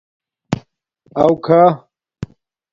[1.21, 1.61] اݸ کھݳ